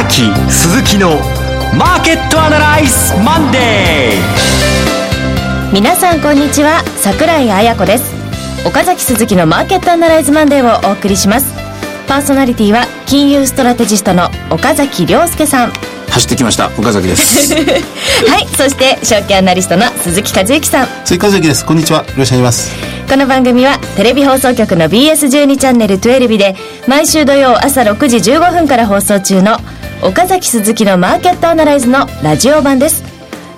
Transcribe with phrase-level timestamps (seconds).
[0.00, 1.10] 崎鈴木の
[1.76, 5.72] マーケットアナライズマンデー。
[5.74, 8.14] 皆さんこんにちは桜井彩子です。
[8.66, 11.52] 岡崎鈴木のマーケットアナライズマンデーをお送りします。
[12.08, 15.70] パーソナリティは金融ストラテジストの岡崎良介さん。
[16.08, 16.68] 走ってきました。
[16.78, 17.52] 岡崎です。
[18.26, 20.88] はいそして証券アナリストの鈴木一之さん。
[21.04, 21.66] 鈴木一之です。
[21.66, 21.98] こんにちは。
[21.98, 22.70] よろしくお願いします。
[23.06, 29.58] この番組はテレビ放送局の BS12 チャンネル12で毎週土曜朝6時15分から放送中の
[30.02, 33.04] 岡崎鈴木のマーケットアナライズのラジオ版です。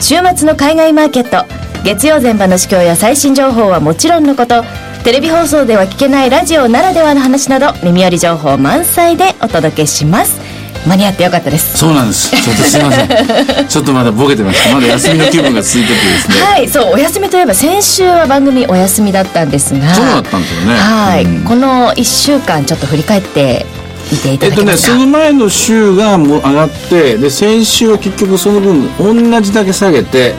[0.01, 1.47] 週末の海外マーケット
[1.85, 4.65] 月曜前場の市況や最新情報はもちろんのこと
[5.05, 10.41] テレビ放送では聞けないラジオならではの話など耳寄り情報満載でお届けします。
[10.85, 11.79] 間に合ってよかったです。
[11.79, 12.31] そうなんです。
[12.31, 13.09] ちょっとすいません。
[13.69, 14.75] ちょっとまだボケてました。
[14.75, 16.35] まだ休みの気分が続いててですね。
[16.43, 20.75] はいそうお休みといえば先週は番組お休みだったんですがそうだったんですよね。
[20.75, 21.45] はい、うん。
[21.45, 23.82] この1週間ちょっと振り返ってみ
[24.21, 30.35] ていたえっとねだけますか、その前の週がもう上がってで先週は結局その分同じだけ下げて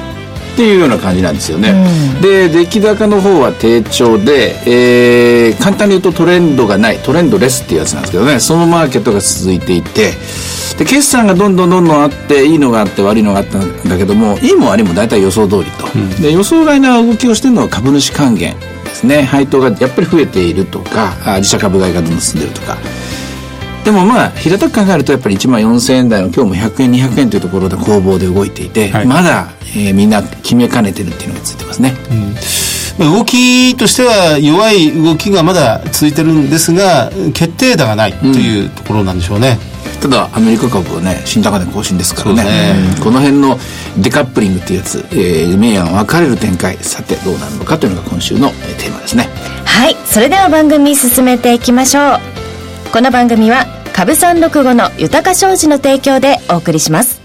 [0.54, 1.74] っていうような感じなんですよね、
[2.22, 6.98] で出来高の方は低調で、えー簡単に言うとトレンドがない。
[7.00, 8.40] トレンドレスっていうやつなんですけどね。
[8.40, 10.12] そのマーケットが続いていて。
[10.78, 15.86] で決算がどんどんどんどんあっていいのがあって悪いのがあったんだけどもいいも悪いも大体予想通りと、
[16.22, 19.22] で予想外な動きをしてるのは株主還元ですね。
[19.22, 22.78] 配当がやっぱり増えているとかあ自社株買いがどんどん進んでるとか
[23.84, 29.06] でもまあ平たく考えるとやっぱり1万4000円台の今日も100円200円というところで攻防で動いていて、はい。
[29.06, 31.94] まだ、えーみんな決めかねてるっていうのがついてますね、
[32.98, 39.58] まあ動きとしては弱い動きがまだ続いてるんですが決定打がないというところなんでしょうね、
[40.02, 42.44] ただアメリカ株はね新高値更新ですからね。
[42.44, 42.76] ね。
[42.98, 43.04] うん。
[43.04, 43.58] この辺の
[43.98, 46.78] デカップリングっていうやつ、えー、明暗分かれる展開。
[46.78, 49.28] さてどうなるのかというのが今週のえーテーマですね。
[49.66, 49.96] はい。
[50.06, 52.33] それでは番組進めていきましょう
[52.94, 57.24] この番組は株三六五の豊か商事の提供でお送りします。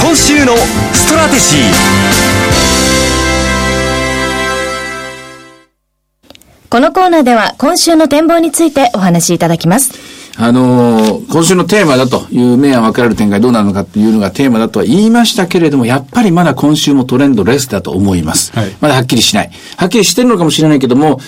[0.00, 1.58] 今週のストラテジ
[6.70, 18.52] このコーナーでは今週の展望についてお話しいただきますあのー今週のテーマだという明暗分かれる展開どうなるのかというのがテーマだとは言いましたけれども、やっぱりまだ今週もトレンドレスだと思います。
[18.52, 19.50] はいまだはっきりしない。
[19.76, 21.20] はっきりしてるのかもしれないけども、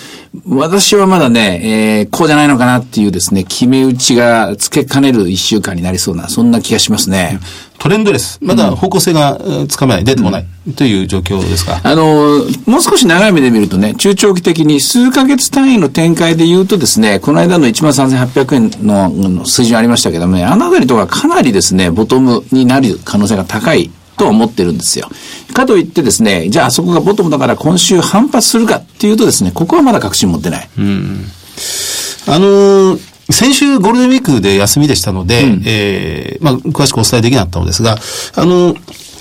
[0.47, 7.39] 私はまだね、えーこうじゃないのかなっていうですね、決め打ちがつけかねる一週間になりそうな、そんな気がしますね。
[7.79, 8.37] トレンドレス。
[8.41, 10.03] まだ方向性がえーつかめない。
[10.03, 10.45] 出てこない、
[10.75, 11.79] という状況ですか？
[11.83, 25.07] あのーもう少し長い目で見るとね、中長期的に数ヶ月単位の展開で言うとですね、この間の13,800円のの水準ありましたけどもね、あのあたりとかかなりですね、ボトムになる可能性が高いとは思ってるんですよ。
[25.53, 30.69] かといってですね、じゃああそこがボトムだから今週反発するかっていうとですね、ここはまだ確信持ってない。
[32.27, 37.97] あのー先週ゴールデンウィークで休みでしたので、えーまあ、詳しくお伝えできなかったのですが、
[38.35, 38.75] あの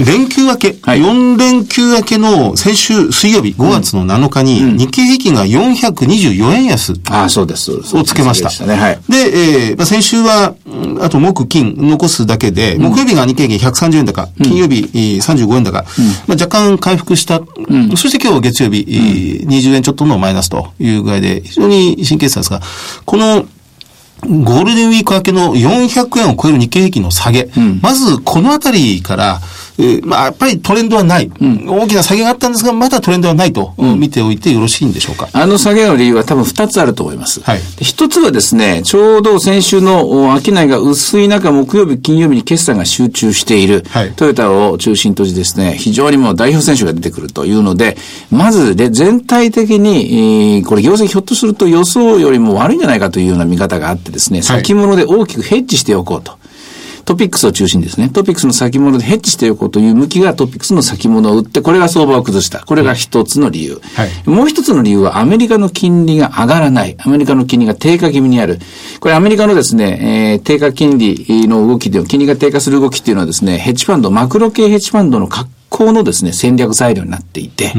[0.05, 1.01] 連休明け、はい。
[1.01, 7.65] 4連休明けの先週水曜日、5月の7日に、日経平均が424円安ああ、そうです。
[7.65, 7.97] そうです。
[7.97, 8.49] をつけました。
[8.49, 8.99] そうでね、はい。
[9.09, 17.41] で、えーまあ、先週は、うんあと木、金残すだけで、木曜日が日経平均130円高、金曜日、えー35円高、まあ、若干回復した、
[17.97, 22.61] そして今日月曜日、えー20円ちょっとのマイナスという具合で、非常に神経質なんですが、
[23.05, 23.47] この、
[24.23, 27.49] ゴールデンウィーク明けの400円を超える日経平均の下げ。
[27.81, 29.41] まず、このあたりから、
[29.81, 35.29] えーまあ、やっぱりトレンドはない、大きな下げがあったんですが、まだトレンドはないと、見ておいてよろしいんでしょうか？
[35.33, 37.41] あの下げの理由は多分二つあると思います。
[37.43, 37.59] はい。
[37.77, 44.13] で一つはですね、ちょうど先週のお商いが薄い中、木曜日、金曜日に決算が集中している、はい。
[44.15, 47.97] トヨタを中心としてですね、非常にもう代表選手が出てくるというので、
[48.33, 56.39] まずで全体的に、えーこれ業績ひょっとすると予想よりも悪いんじゃないかというような見方があってですね、先物で大きくヘッジしておこうと。
[57.09, 62.63] トピックスを中心にですね、トピックスの先物でヘッジしておこうという向きがトピックスの先物を売って、これが相場を崩した。
[62.67, 63.81] これが一つの理由。
[63.95, 66.97] はいもう一つの理由はアメリカの金利が上がらない。
[66.99, 68.59] アメリカの金利が低下気味にある。
[69.01, 77.73] これアメリカのですね、えー低下金利の動きで、金利が低下する動きっていうのはですね、ヘッジファンド、マクロ系ヘッジファンドの格好のですね、戦略材料になっていて、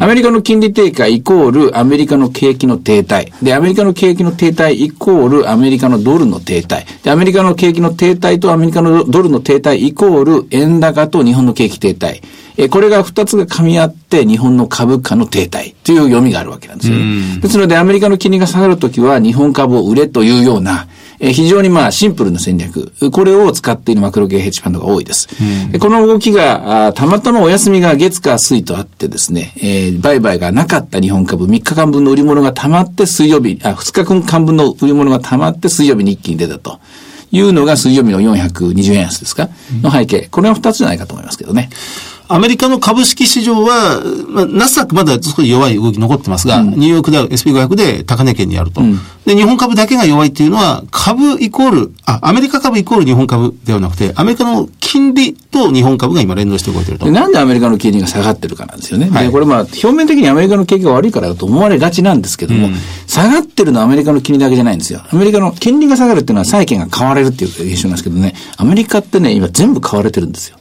[0.00, 3.32] アメリカの金利低下イコールアメリカの景気の停滞。
[3.44, 6.84] で、アメリカの景気の停滞イコールアメリカのドルの停滞。
[7.02, 12.22] で、アメリカの景気の停滞とアメリカのドルの停滞イコール円高と日本の景気停滞。
[12.56, 17.40] えーこれが二つが噛み合って日本の株価の停滞という読みがあるわけなんですよね。
[17.40, 20.86] ですのでアメリカの金利が下がるときは日本株を売れというような、
[21.20, 25.28] えー、非常にまあシンプルな戦略、これを使っているマクロ系ヘッジファンドが多いです。
[25.72, 36.80] うん、この動きがあ、たまたまお休みが月火水とあってですね、えー、売買がなかった日本株3日間分の売り物が溜まって水曜日、あ、2日間分の売り物が溜まって水曜日に一気に出たと。
[37.30, 39.48] いうのが水曜日の420円安ですか、
[39.82, 40.28] の背景。
[40.30, 41.68] これは2つじゃないかと思いますけどね。
[42.34, 57.08] アメリカの株式市場は、まあ、ナスダックまだ少し弱い動き残ってますが、うん、ニューヨークダウ SP500 で高値圏にあると、うん、で、日本株だけが弱いっていうのは、株イコール、あ、アメリカ株イコール日本株ではなくて、アメリカの金利と日本株が今連動して動いてると。
[57.08, 59.10] なんでアメリカの金利が下がってるかなんですよね。
[59.10, 62.74] はい、で、これまあ、表面的にアメリカの景気が悪いからだと思われがちなんですけども、うん、
[63.06, 65.02] 下がってるのはアメリカの金利だけじゃないんですよ。
[65.08, 70.56] アメリカの金利が下がるっていうのは債券が買われるっていう現象なんですけどね、アメリカってね、今全部買われてるんですよ。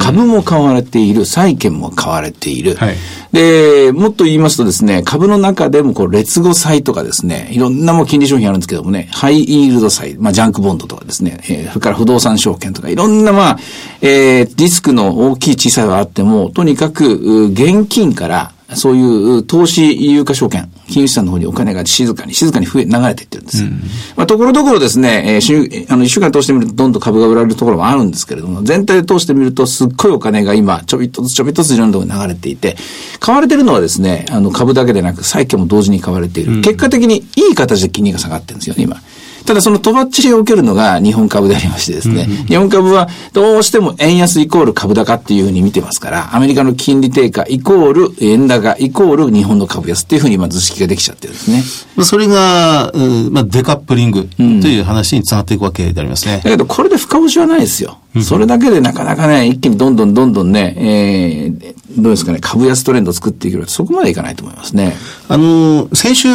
[0.00, 2.74] 株も買われている、債券も買われている。
[2.76, 2.96] はい、
[3.32, 13.58] で、もっと言いますとですね、株の中でもこう、劣後債とかですね、いろんなも金利商品あるんですけどもね、ハイイールド債、まあ、ジャンクボンドとかですね、えー、それから不動産証券とか、いろんなまあ、
[14.00, 23.64] えー、リスクの大きい小さいはあっても、とにかく、現金から、そういう投資有価証券、金融資産の方にお金が静かに、静かに増え、流れていってるんです。
[23.64, 23.80] うん、
[24.14, 32.76] まあ、ところどころですね、えー、あの、一週間通してみるとどんどん株が売られるところもあるんですけれども、全体で通してみるとすっごいお金が今、ちょびっとずつちょびっとずついろんなところに流れていて、
[33.20, 36.52] 買われてるのはですね、あの、株だけでなく債券も同時に買われている。
[36.52, 39.00] うん、結果的にいい形で金利が下がってるんですよね、今。
[39.48, 51.62] ただそのとばっちりを受けるのが日本株でありましてですね、うん、日本株はどうしても円安イコール株高っていうふうに見てますから、アメリカの金利低下イコール円高イコール日本の株安っていうふうに今図式ができちゃってるんですね。
[51.96, 52.98] まあそれが、う
[53.30, 56.42] ん、まあデカップリングという話につながっていくわけでありますね。
[56.44, 57.96] だけどこれで深押しはないですよ。
[58.22, 64.94] それだけでなかなかね、一気にどんどんどんどんね、えー、どうですかね、株安トレンドを作っていけるそこまでいかないと思いますね。
[65.28, 66.28] あの、先週、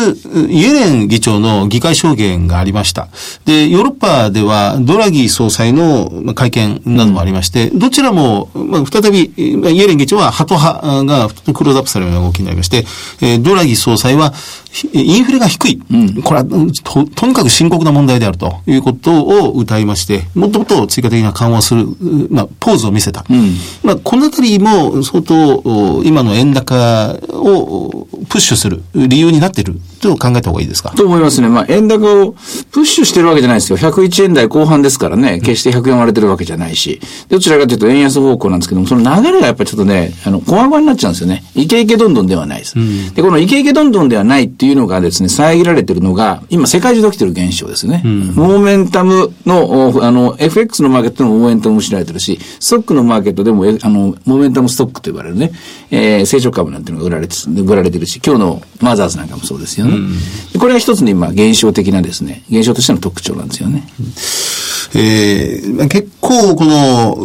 [0.50, 3.08] イエレン議長の議会証言がありました。
[3.46, 12.86] で、ヨーロッパではドラギ総裁の会見などもありまして、うん、どちらも、まあ、再び、イエレン議長はハト派がクローズアップされるような動きになりまして、
[13.22, 14.34] えー、ドラギ総裁は、
[14.94, 15.82] インフレが低い。
[15.92, 16.46] うん、これは
[16.84, 21.88] と、とにかく深刻な問題であるということを歌いまして、もっともっと追加的な緩和する、
[22.30, 23.26] まあ、ポーズを見せた。
[23.30, 30.92] うん、まあ、このあたりも相当、今の円高をプッシュする理由になっていると考えた方がいいですか？
[30.92, 31.50] と思いますね。
[31.50, 32.32] まあ、円高を
[32.72, 33.78] プッシュしてるわけじゃないですよ。
[33.78, 37.00] 101円台後半ですからね、決して100円割れてるわけじゃないし、
[37.30, 41.44] どちらかというと円安方向なんですけども、その流れがやっぱりちょっとね、あの、こわごわになっちゃうんですよね。
[41.56, 42.80] イケイケどんどんではないです。
[42.80, 48.02] うん、で、このイケイケどんどんではないっていうのがですね、遮られてるのが、今世界中で起きてる現象ですね。
[48.04, 55.52] うん、モーメンタムの、あの、FX のマーケットでもモーメンタムも知られてるし、ストックのマーケットでも、あの、モーメンタムストックと呼ばれるね、
[55.92, 59.96] えー、成長株なんていうのが売られて、売られてるし、今日のマザーズなんかもそうですよね。
[59.96, 63.88] うん、これが一つの今、現象的なですね、現象としての特徴なんですよね。
[64.96, 67.18] えー、結構この、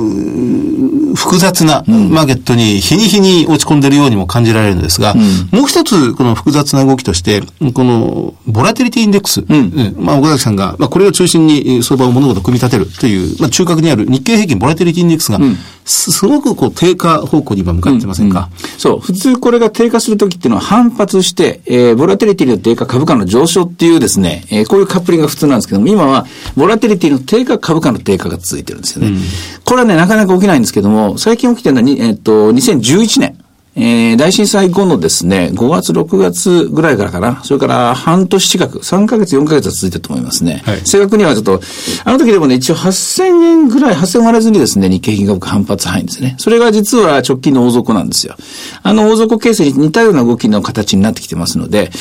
[1.15, 15.39] 複雑なマーケットに日に日に落ち込んでいるようにも感じられるんですが、うん、もう一つこの複雑な動きとして、このボラテリティインデックス、うん、まあ岡崎さんが、まあこれを中心に相場を物事を組み立てるという、まあ中核にある日経平均ボラテリティインデックスが、
[15.85, 18.65] すごくこう低下方向に今向かってませんか、うん。
[18.65, 19.01] うん、そう。
[19.01, 26.27] 普通これが低下するときっていうのは反発して、えー、ボラテリティの低下株価の上昇っていうですね、えー、こういうカップリングが普通なんですけども、今は
[26.57, 29.09] ボラテリティの低下株価の低下が続いてるんですよね。
[29.09, 29.23] うん、
[29.65, 33.38] これはね、なかなか起きないんですけども、最近起きてるのはに、えっ、ー、と、2011年。
[33.81, 40.63] えー、大震災後のですね、5月、6月ぐらいからかな、それから半年近く、3ヶ月、4ヶ月は続いてると思いますね。
[40.67, 41.61] はい、正確にはちょっと、
[42.05, 46.35] あの時でもね、一応8000円ぐらい、8000割れずにですね、日経平均株価反発範囲ですね。
[46.39, 48.35] それが実は直近の大底なんですよ。
[48.83, 51.93] あの大底形成に似たような動きの形になってきてますので、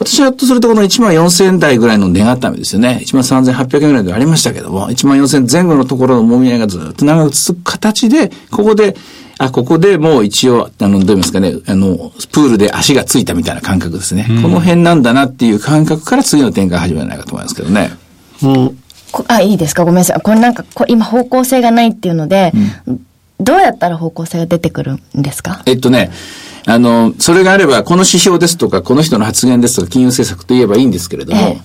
[0.00, 3.02] 私はとするとこの1万4000円台ぐらいの値固めですよね。
[3.04, 8.96] 1万3800円ぐらいでありましたけども、1万4000前後のところのもみ合いがずっと長く続く形で、ここで、
[9.42, 14.26] あ、ここでもう一応、あの、どう言いますかね、あの、プールで足がついたみたいな感覚ですね。
[14.28, 17.90] うん、この辺なんだなっていう感覚から次の展開始めないかと思いますけどね。
[18.42, 18.76] もう
[19.28, 19.84] あ、いいですか？
[19.84, 20.20] ごめんなさい。
[20.20, 22.52] これなんか、こ今方向性がないっていうので、
[22.86, 23.06] うん、
[23.40, 25.62] どうやったら方向性が出てくるんですか？
[25.64, 26.12] えっとね、
[26.66, 31.60] あの、それがあれば、この指標ですとか、この人の発言ですとか、金融政策と言えばいいんですけれども、ええ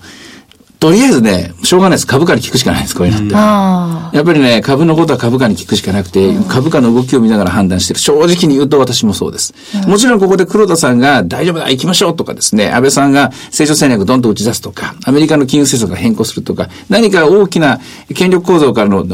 [0.78, 2.06] とりあえずね、しょうがないです。
[2.06, 3.32] 株価に聞くしかないです、こういうのって。
[3.34, 8.00] やっぱりね、株のことは株価に聞くしかなくて、株価の動きを見ながら判断してる。
[8.00, 9.54] 正直に言うと私もそうです。
[9.86, 17.80] もちろんここで黒田さんが大丈夫だ、行きましょうとかですね、安倍さんが成長戦略どんどん打ち出すとか、アメリカの金融政策が変更するとか、何か大きな
[18.14, 19.04] 権力構造からの、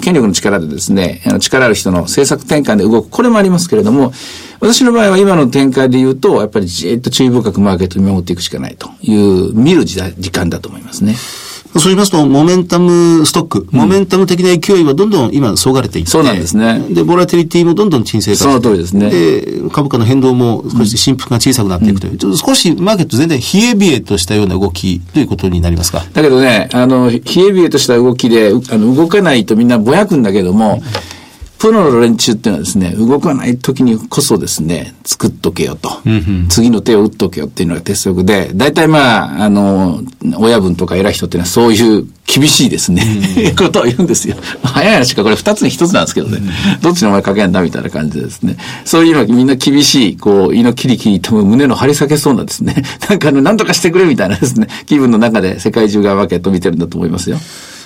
[0.00, 4.12] 権力の力でですね、力ある人の政策転換で動く、これもありますけれども、
[4.60, 9.98] 私の場合は今の展開で言うと、やっぱりじっと注意深くマーケットを見守っていくしかないという、見る時
[10.30, 11.16] 間だと思いますね。
[11.72, 16.84] そうしますと、モメンタムストック、モメンタム的な勢いはどんどん今、そがれていって、そうなんですね。
[16.90, 19.08] で、ボラティリティもどんどん沈静化して、その通りですね。
[19.08, 26.04] で、株価の変動も少し振幅が小さくなっていくという、うん、ちょっと少しマーケット全体冷え冷えとしたような動きということになりますか？
[26.12, 31.19] だけどね、あの、冷え冷えとした動きで、あの、動かないとみんなぼやくんだけども、うん
[31.60, 35.90] プロの連中っていうのはですね、動かない時にこそですね、作っとけよと。
[36.06, 40.00] うんうん、次の手を打っとけよっていうのが鉄則で、大体まあ、あの、
[40.38, 43.04] 親分とか偉い人っていうのはそういう厳しいですね、
[43.50, 44.36] うん、ことを言うんですよ。
[44.62, 57.36] 早い話かこれ二つに一つなんですけどね、うん、どっちの前かけんだみたいな感じでですね、そういう今みんな厳しい、こう、胃のキリキリと胸の張り裂けそうなですね、なんかあの、なんとかしてくれみたいなですね、気分の中で世界中がマーケット見てるんだと思いますよ。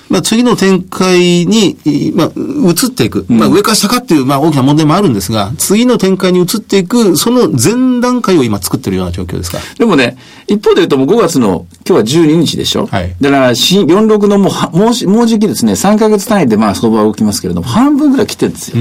[0.08, 1.76] まあ、次の展開に、
[2.14, 3.26] まあ、移っていく。
[3.28, 9.58] まあ、上か下かっていう、まあ、大きな問題もあるんですが、次の展開に移っていく、その前段階を今作ってるような状況ですか。
[9.78, 12.86] でもね、一方で言うともう5月の、今日は12日でしょ。
[12.86, 13.14] はい。
[13.20, 18.76] だから、46のもう、もう、もうじきですね、3ヶ月単位でまあ、相場は動きますけれども、半分ぐらい来てるんですよ。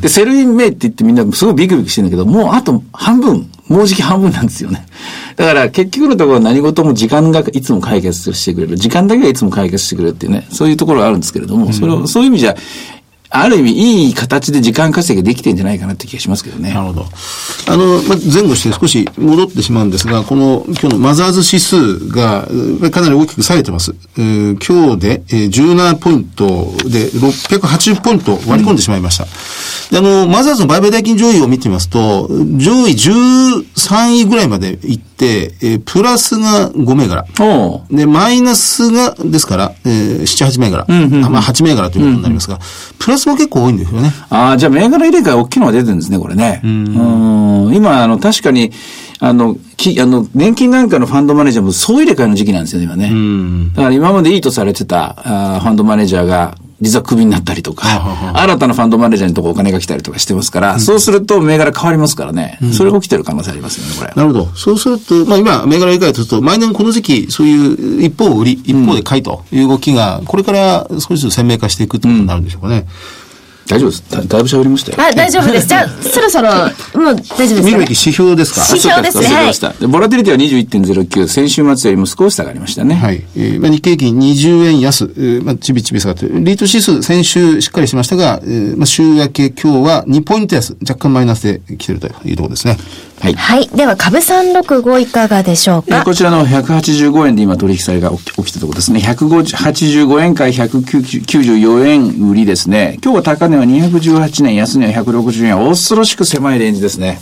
[0.00, 4.86] で、 Sell in May って言ってみんなすごいビクビクしてるんだけど、もうあと半分、もうじき半分なんですよね。
[5.34, 8.76] だから結局のところ何事も時間がいつも解決してくれる。
[8.76, 12.56] 時間だけがいつも解決してくれるっていうね、そういうところがあるんですけれども、それを、そういう意味じゃ、
[13.36, 16.72] ある意味いい形で時間稼ぎできてんじゃないかなって気がしますけどね。
[16.72, 17.04] なるほど。
[17.66, 22.46] あの、ま、前後して少し戻ってしまうんですが、この今日のマザーズ指数が
[22.92, 23.92] かなり大きく下げてます。
[24.16, 26.44] えー、今日で、えー、17ポイント
[26.88, 29.24] で680ポイント割り込んでしまいました。
[29.24, 37.24] うん、であの、マザーズの売買代金上位を見てみますと、上位13位ぐらいまで行って、えー、プラスが5銘柄。
[37.90, 40.86] で、マイナスが、ですから、えー、7、8銘柄。
[40.88, 42.66] うんうんうん、まあ、8銘柄ということになりますが、うんうん、
[42.98, 44.12] プラススも結構多いんですよね。
[44.30, 46.60] ああ、じゃあ銘柄入れ替え大きいのが出てるんですね、これね。
[46.62, 47.74] うん。
[47.74, 48.70] 今、あの、確かに、
[49.18, 53.10] あの、き、あの、年金なんかのファンドマネージャーも総入れ替えの時期なんですよ、今ね。
[53.12, 53.72] うん。
[53.72, 64.12] だから今までいいとされてた、あファンドマネージャーが、実はクビになったりとか、新たなファンドマネージャーのとこお金が来たりとかしてますから、うん、そうすると銘柄変わりますからね、うん、それが起きてる可能性ありますよね、これ。
[64.14, 64.56] なるほど。
[64.56, 72.86] そうすると、まあ今、銘柄理解とすると、毎年この時期、そういう一方売り、一方で買いという動きが、これから少しずつ鮮明化していくということになるんでしょうかね。
[73.18, 73.23] うん
[73.66, 74.04] 大丈夫です。
[74.10, 74.98] だだいぶ喋りましたよ。
[75.00, 75.66] あ、大丈夫です。
[75.68, 78.64] じゃあ、 そろそろ、もう大丈夫です見るべき指標ですか？
[78.68, 79.26] 指標ですね。
[79.26, 79.86] はい。
[79.86, 82.94] ボラティリティは21.09、先週末よりも少し下がりましたね。
[82.94, 83.22] はい。
[83.36, 92.76] えー、まあ、日経平均20円安、えー、まあ、ちびちび下がって、リート指数先週しっかりしましたが、えー、まあ、週明け今日は2ポイント安、若干マイナスで来てるというところですね。
[93.20, 93.34] はい。
[93.34, 93.70] はい。
[93.74, 99.00] では、株365いかがでしょうか、えー、こちらの185円で今取引されが起きたところですね。
[99.00, 102.98] 185円から194円売りですね。
[103.02, 105.68] 今日は高値は218年、安値は160円。
[105.68, 107.18] 恐ろしく狭いレンジですね。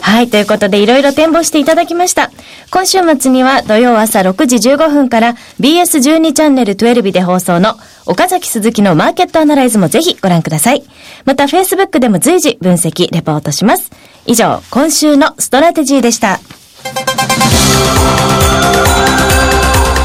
[0.00, 0.28] はい。
[0.28, 2.30] ということで、いろいろ展望していただきました。
[2.70, 10.84] 今週末には土曜朝6時15分から BS12 チャンネル12で放送の岡崎鈴木のマーケットアナライズもぜひご覧ください。
[11.24, 13.90] また、Facebook でも随時分析、レポートします。
[14.26, 16.40] 以上、今週のストラテジーでした。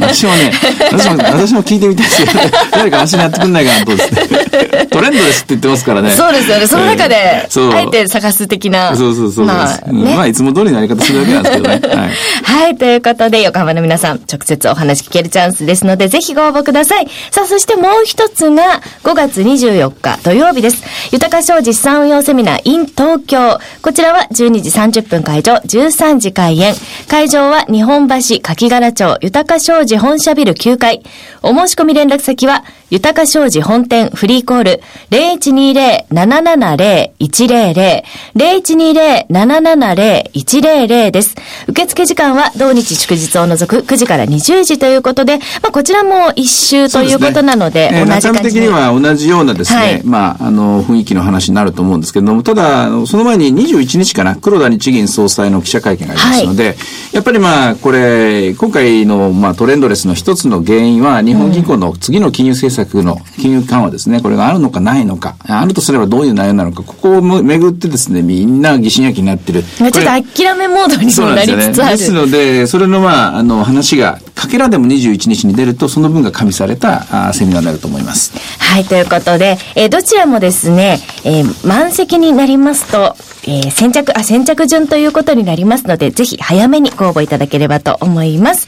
[0.00, 0.52] 私もね、
[0.92, 2.28] 私も、私も聞いてみたいですよ。
[2.70, 4.20] 誰か足にやってくんないかなとですね。
[4.90, 6.10] トレンドですって言ってますからね。
[6.10, 6.66] そうですよね。
[6.66, 8.94] その中で、あえて探す的な。
[8.94, 11.80] そうそうそうまあ、ね、まあ、いつも通りのやり方するだけなんですけどね。
[11.96, 12.64] はい。
[12.64, 17.08] はい、ということで、横浜の皆さん、直接お話聞けるチャンスですので、ぜひご応募ください。
[17.30, 20.82] さあ、そしてもう一つが、5月24日土曜日です。
[21.12, 23.29] 豊か商事資産運用セミナー in 東京。
[23.30, 26.74] こちらは12時30分会場、13時開演。
[27.08, 31.02] 会場は日本橋柿柄町豊か商事本社ビル9階。
[31.42, 34.80] お申し込み連絡先は豊か商事本店フリーコール
[35.10, 38.02] 0120-770-100
[38.34, 41.36] 0120-770-100です。
[41.68, 48.28] 受付時間は同日祝日を除く9時から20時ということで、まあ、こちらも一周ということなので、そうすねえー同じ感じで。
[48.32, 56.76] 中身的には同じようなですね、はいまあ、あの、雰囲気の話になると思うんですけれども、ただ、その前に21日かな、黒田日銀総裁の記者会見がありますので、
[57.12, 69.64] やっぱりまあ、これ、今回の、まあ、トレンドレスの一つの原因は、日本銀行の次の金融政策の金融緩和ですね、これがあるのかないのか、あるとすればどういう内容なのか、ここをめぐってですね、みんな疑心暗鬼になってる。
[69.80, 71.72] まあちょっと諦めモードにもなりそうなんですよね。
[71.72, 71.98] つつある。
[71.98, 78.32] ですので、それのまあ、あの、話が、かけらでも21日に出ると、その分が加味されたあセミナーになると思います。
[78.58, 88.66] はい、ということで、えーどちらもですね、えー満席になりますと、えー先着、あ、先着順ということになりますので、ぜひ早めにご応募いただければと思います。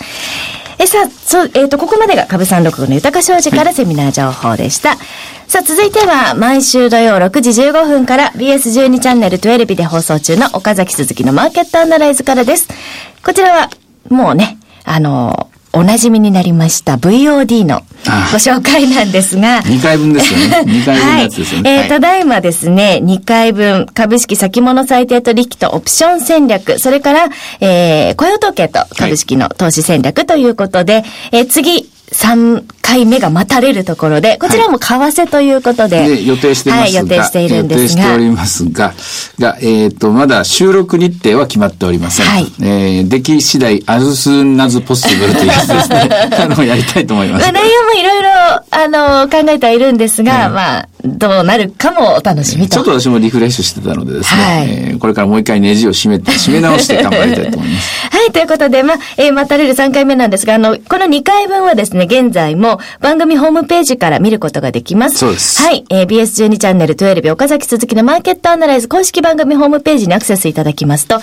[0.78, 4.96] えーさあ、そう、えっ、と、ここまでが株三六五の豊か商事からセミナー情報でした。
[5.46, 12.68] さあ、続いては、毎週土曜6時15分から BS12 チャンネル12で放送中の岡崎鈴木のマーケットアナライズからです。
[13.24, 13.70] こちらは、
[14.08, 17.76] もうね、あのーお馴染みになりました VOD の
[18.06, 20.64] あご紹介なんですが、2回分ですよね。
[20.66, 21.70] 2回分のやつですよね。
[21.70, 21.76] はい。
[21.76, 27.28] えーはいただいまですね、2回分、株式先物最低取引とオプション戦略、それから、
[27.60, 38.92] えー雇用統計と株式の投資戦略ということで、えー次、3回目が待たれるところで、こちらも為替ということで、で、予定してますが、はい、予定しているんですが予定してお、りますが、
[39.38, 42.26] が、えっ、と、まだ収録日程は決まっておりません。
[42.26, 46.09] はいえー、でき次第、as soon as possible というやつですね。
[46.38, 47.42] あの、やりたいと思います。
[47.42, 48.28] まあ、内容もいろいろ、
[48.71, 52.76] あの、考えてはいるんですが、まあ、どうなるかもお楽しみと。
[52.76, 57.90] ちょっと私もリフレッシュしてたのでですね、はいえーこれからもう一回ネジを締めて、締め直して頑張りたいと思います。
[58.22, 65.18] はい、ということで、まあ、えー待たれる3回目なんですが、あの、この2回分はですね、現在も番組ホームページから見ることができます。
[65.18, 71.20] そうですはい、えー BS12 チャンネル12岡崎鈴木のマーケットアナライズ公式番組ホームページにアクセスいただきますと、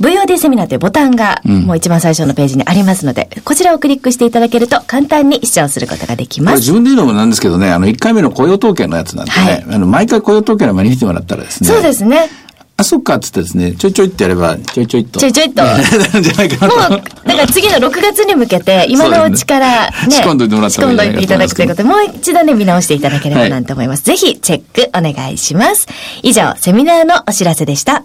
[0.00, 6.54] VOD セミナーというボタンが、もう一番最初のページにありますので、こちらをクリックしていただけると簡単に視聴することができこます。
[6.54, 12.28] れ自分で言うのもなんですけどね、あの、1回目の雇用統計のやつなんでね、はいあの、毎回雇用統計の前に見てもらったらですね、そうですね。
[12.76, 15.20] あ、そっかっつってですね、ちょいちょいってやれば、ちょいちょいっと。
[15.20, 16.78] ちょいちょいっとなるんじゃないかもう。
[16.78, 24.02] だから次の6月に向けて、今のうちからね、仕込んどいてもらった仕込んどいていただくということで、もう一度ね、見直していただければなんて思います。
[24.02, 25.86] ぜひ、チェックお願いします。
[26.22, 28.02] 以上、セミナーのお知らせでした。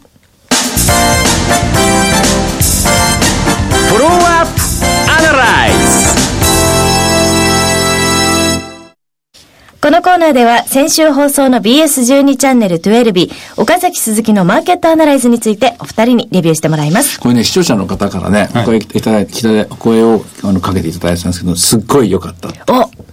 [9.89, 17.19] このコーナーでは、先週放送の BS12 チャンネル12日、岡崎鈴木のマーケットアナライズについて、お二人にレビューしてもらいます。
[17.19, 22.49] これね、視聴者の方からね、お声いただいて、お声をあのかけていただいてたんですけど、すっごい良かった。
[22.71, 23.08] お、うん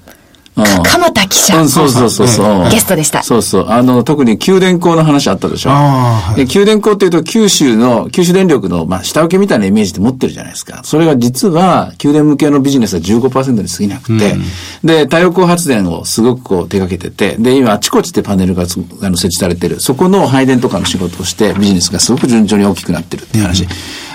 [0.57, 1.61] 鎌田記者。
[1.61, 2.71] うん、そうそうそうそう。
[2.71, 3.67] ゲストでしたそうそう。
[3.69, 5.71] あの、特に九電工の話あったでしょ。
[5.71, 10.81] はいで九電工っていうと、九州の、九州電力の、まあ、下請けみたいなイメージで持ってるじゃないですか。
[10.85, 14.37] それが実は、九電向けのビジネスは15%に過ぎなくて、
[14.83, 19.81] で、太陽光発電をすごくこう手掛けてて、で、今、あちこちでパネルがつあの設置されてる。
[19.81, 23.67] そこの配電とかの仕事をして、ビジネスがすごく順調に大きくなってるっていう話。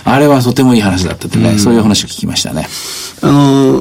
[0.04, 2.68] あれはとてもいい話だったってね、そういう話を聞きましたね。
[3.24, 3.80] あの、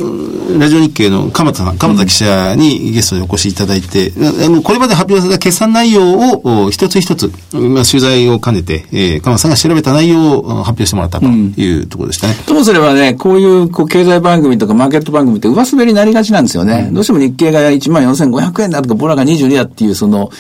[0.59, 12.35] ラジオ日経の鎌田さん、鎌田記者にゲストでお越しいただいて、あの、これまで発表された決算内容をお一つ一つ、まあ、取材を兼ねて、えー、鎌田さんが調べた内容をお発表してもらったというところでしたね。
[12.47, 16.91] ともすればね、こういうこう経済番組とかマーケット番組って上滑りになりがちなんですよね。
[16.93, 20.31] どうしても日経が1万4500円だとか、ボラが22だっていう、その、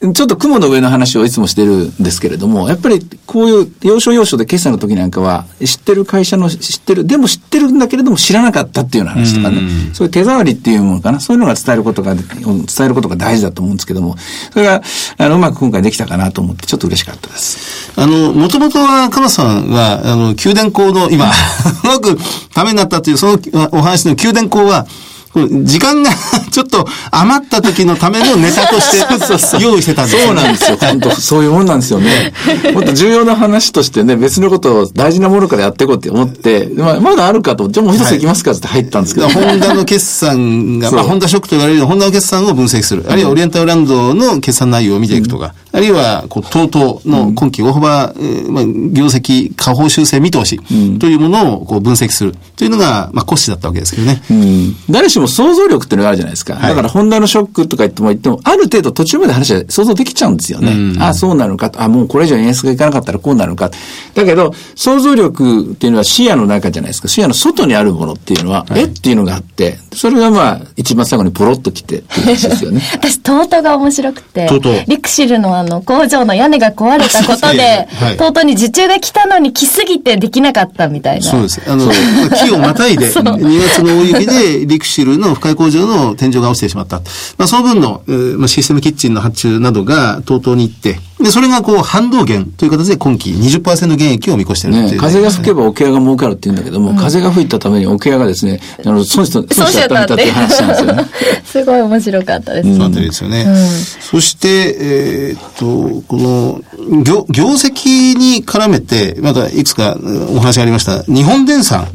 [0.00, 9.60] ちょっと雲の上の話をいつもしてるんですけれども、やっぱりこういう要所要所で決算の時なんかは、知ってる会社の知ってる、でも知ってるんだけれども知らなかったっていうような話とかね、
[9.92, 14.16] そういう手触りっていうものかな、そういうのが伝えることが、伝えることが大事だと思うんですけども、
[14.52, 14.82] それが、
[15.18, 17.92] あの、うまく今回できたかなと思って、ちょっと嬉しかったです。
[18.00, 21.26] あの、もともとは、鎌田さんは、あの、宮殿校の、今、
[21.84, 22.18] うまく
[22.54, 23.38] ためになったという、その
[23.72, 24.86] お話の宮殿校は、
[25.32, 26.10] 時間が
[26.50, 30.76] ちょっと余った時のためのネタとして 用意してたんですよ、そうなんですよ。
[30.80, 32.32] 本当そういうもんなんですよね。
[32.74, 43.04] もっと重要な話としてね、別のことを大事なものからやっていこうって思って、まあ、まだあるかと、じゃあもう一ついきますかって入ったんですけど、ホンダの決算が、まあ、ホンダショックと言われるホンダの決算を分析する。
[43.08, 50.58] あるいはオリエンタルランドの決算内容を見ていくとか、あるいは、こう、TOTO の今期大幅、えーまあ、業績、下方修正見通し
[50.98, 54.22] というものをこう分析するというのが、まあ、骨子だったわけですけどね。
[54.30, 56.54] うん誰ししも想像力っていうのがあるじゃないですか。
[56.54, 60.94] だから、ホンダのショックとか言っても言っても、ある程度途中まで話は想像できちゃうんですよね。
[60.98, 63.70] ああ、そうなのかあ、もうこれ以上円安がいかなかったらこうなるのか。
[64.14, 67.08] だけど、想像力っていうのは視野の中じゃないですか。
[67.08, 72.82] 視野の外にあるものっていうのは、はい、えっていうのがあって、それがまあ、一番最後にポロッときてっていう話ですよね。
[72.94, 74.48] 私、トートが面白くて、
[74.86, 81.30] リクシルのあの、工場の屋根が壊れたことで、はい、トートに受注が来たのに来すぎてできなかったみたいな。
[81.30, 81.62] そうです。
[81.66, 81.90] あの、
[82.34, 87.00] 木をまたいで、 2月の大雪で、リクシルの深い工場の天井が落ちてしまった。
[87.36, 101.04] まあ、その分の、えーまあ、システムキッチンの発注などが、とうとうに行って、で、それがこう、反動減という形で今期20%減益を見越してるね、風が吹けば桶屋が儲かるって言うんだけども、うん、風が吹いたために桶屋がですね、あの、損した、 損しちゃったっていう話なんですよね。
[101.44, 102.68] すごい面白かったです。
[102.70, 103.42] そうなんですよね。
[103.42, 103.56] うん、
[104.00, 106.60] そして、えー、っと、この、
[107.02, 109.96] 業、業績に絡めて、またいくつか
[110.34, 111.88] お話がありました、日本電産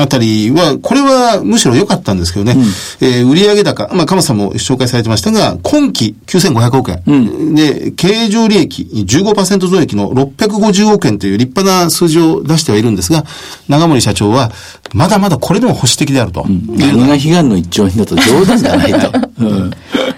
[0.00, 2.60] あたりは、これはむしろ良かったんですけどね、うん、
[3.06, 13.24] えー、売上高、まあ、鎌さんも紹介されてましたが、今期9500億円、うん、で、経常利益15%増益の650億円という立派な数字を出してはいるんですが、
[13.68, 14.50] 長森社長は、
[14.92, 16.44] まだまだこれでも保守的であると。
[16.46, 19.12] うん、何が悲願の1兆円だと冗談じゃないと。
[19.40, 19.70] うん。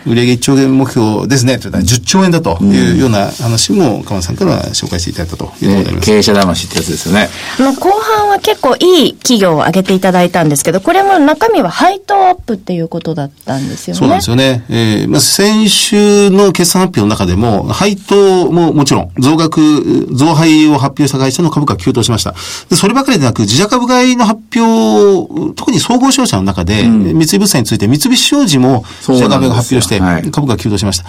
[0.06, 5.94] 売上1兆円目標ですね、と言ったら10兆円だというような話も、鎌さんから紹介していただいたということであります。
[5.94, 7.28] ね、経営者魂ってやつですよね。
[7.58, 13.98] あ後半は結構いい企業を挙げていただいたんですけど、これも中身は配当アップっていうことだったんですよね。
[13.98, 14.64] そうなんですよね。
[14.68, 22.34] えー、まあ、先週の決算発表の中でも、配当ももちろん、増額、増配を発表した会社の株価急騰しました。
[22.68, 31.04] で、そればかりでなく、自社株買いの発表、特に総合商社の中で、うん、三井物産について三菱商事も自社株が発表して、株価急騰しました。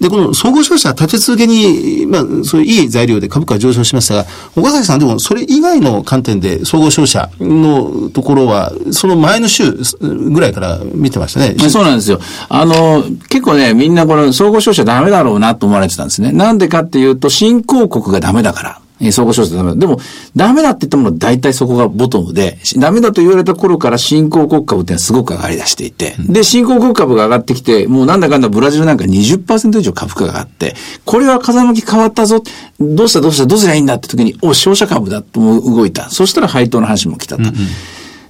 [0.00, 9.64] で、この総合商社立て続けに、まあ、そういういい材料で株価上昇しましたが、岡崎さんでもそれ以外の観点で総合商社のところは、その前の週
[10.00, 11.56] ぐらいから見てましたね。
[11.68, 12.20] そうなんですよ。
[12.48, 16.32] あの、結構ね、みんなこの総合商社ダメだろうなと思われてたんですね。
[16.32, 18.81] なんでかっていうと、新興国がダメだから。
[19.02, 19.76] えー、総合商社ダメだ。
[19.76, 19.98] でも、
[20.34, 32.42] ダメだって言ったものは大体そこがボトムで、ダメだと言われた頃から新興国株ってのはすごく上がり出していて、で、新興国株が上がってきて、もうなんだかんだブラジルなんか20%以上株価が上がって、これは風向き変わったぞ。
[32.80, 36.08] どうしたどうしたどうすりゃいいんだって時に、お、商社株だと動いた。
[36.10, 37.42] そしたら配当の話も来たと。
[37.42, 37.54] うんうん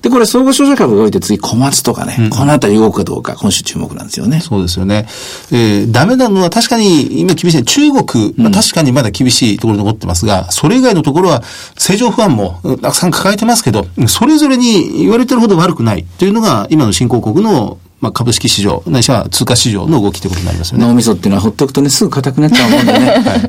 [0.02, 4.40] で、これ総合商社株が動いて次小松とかね、うん、このあたり動くかどうか、今週注目なんですよね。
[4.40, 5.06] そうですよね。
[5.52, 7.64] えー、ダメなのは確かに今厳しい。
[7.64, 11.42] 中国、まあ、確かにまだ厳しいところに残ってますが、それ以外のところは
[11.76, 20.84] 政情不安もたくさん抱えてますけど、それぞれに言われてるほど悪くないというのが今の新興国のまあ、株式市場、ないしは通貨市場の動きということになりますよね。
[20.84, 22.98] 脳みそっていうのはほっとくとね、すぐ硬くなっちゃうもんでね。
[22.98, 23.48] はい、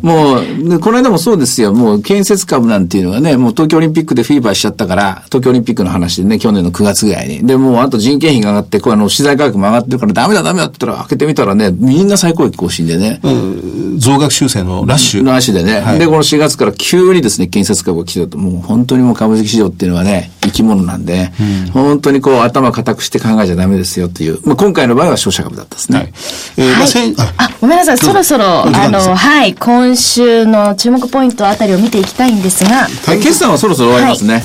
[0.69, 1.73] もう、この間もそうですよ。
[1.73, 7.47] もう建設株なんていうのはね、もう東京オリンピックでフィーバーしちゃったから、東京オリンピックの話でね、去年の9月ぐらいに。
[7.47, 13.21] で、もうあと人件費が上がって、こうあの、資材価格も上がってるからダメだダメだって言ったら、開けてみたらね、みんな最高益更新でね。
[13.23, 15.25] うん、増額修正のラッシュ。
[15.25, 15.79] ラッシュでね。
[15.81, 21.31] はい、で、この4月から急にですね、建設株が来てると、もう本当にもう株式市場っていうのはね、生き物なんで、
[21.65, 24.42] うん、本当にこう頭固くして考えちゃダメですよっていう。
[24.43, 25.97] まあ、今回の場合は商社株だったですね。
[25.99, 26.13] はい。
[26.57, 27.97] えー、まあ、せん、あ、ごめんなさい。
[27.97, 32.87] そろそろ、あの、はい、今週の注目ポイントあたりを見ていきたいんですが。
[33.05, 34.33] はい、決算はそろそろ終わりますね。
[34.33, 34.43] はい、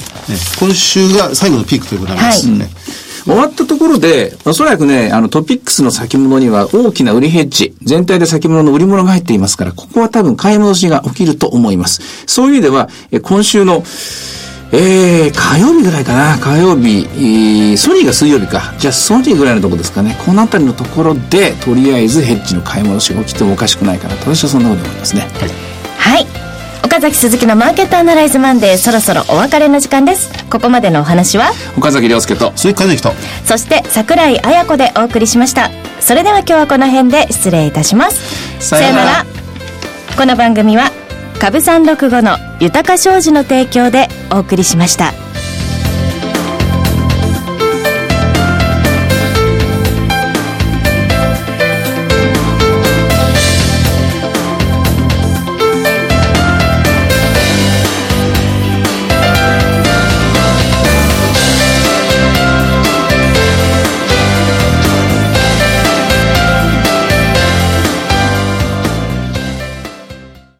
[0.60, 2.58] 今週が最後のピークということになりますね。
[2.58, 2.68] はい
[3.28, 12.00] 終わったところで、おそらくね、あのトピックスの先物には大きな売りヘッジ、全体で先物の売り物が入っていますから、ここは多分買い戻しが起きると思います。
[12.26, 12.88] そういう意味では、
[13.22, 13.84] 今週の
[14.70, 18.74] えー、火曜日ぐらいかな、火曜日、えー、ソニーが水曜日か。
[18.78, 20.16] じゃあソニーぐらいのとこですかね。
[20.26, 25.26] この辺りのところで、とりあえずヘッジの買い戻しが起きてもおかしくないかなと、私はそんなふうに思いますね。
[25.38, 25.50] はい。
[25.98, 26.26] はい、
[26.84, 30.30] 岡崎鈴木のマーケットアナライズマンデー、そろそろお別れの時間です。
[30.50, 33.14] ここまでのお話は、岡崎亮介と、鈴木和之と、
[33.46, 35.70] そして桜井彩子でお送りしました。
[36.00, 38.20] それでは今日はこの辺で失礼いたします。
[38.60, 39.26] さよなら。
[40.16, 40.92] この番組は、
[41.40, 45.27] 株三六五の豊商事の提供でお送りしました。